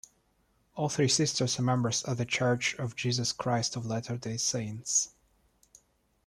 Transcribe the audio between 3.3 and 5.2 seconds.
Christ of Latter-day Saints.